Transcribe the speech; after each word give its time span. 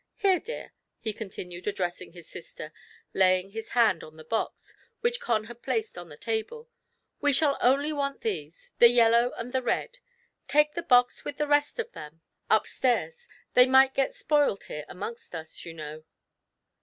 Here, 0.15 0.39
dear," 0.39 0.73
he 0.99 1.13
continued, 1.13 1.67
ad 1.67 1.75
dressing 1.75 2.11
his 2.13 2.27
sister, 2.27 2.73
laying 3.13 3.51
his 3.51 3.69
hand 3.77 4.03
on 4.03 4.17
the 4.17 4.23
box, 4.23 4.75
which 5.01 5.19
Con 5.19 5.43
had 5.43 5.61
placed 5.61 5.95
on 5.95 6.09
the 6.09 6.17
table, 6.17 6.67
''we 7.21 7.31
shall 7.31 7.55
only 7.61 7.93
want 7.93 8.21
these, 8.21 8.71
the 8.79 8.89
yellow 8.89 9.31
and 9.37 9.53
the 9.53 9.61
red; 9.61 9.99
take 10.47 10.73
the 10.73 10.81
box 10.81 11.23
with 11.23 11.37
the 11.37 11.45
rest 11.45 11.77
of 11.77 11.91
them 11.91 12.19
up 12.49 12.65
stairs, 12.65 13.27
they 13.53 13.67
might 13.67 13.93
get 13.93 14.15
spoiled 14.15 14.63
here 14.63 14.85
amongst 14.89 15.35
us, 15.35 15.63
you 15.65 15.73
know." 15.75 16.03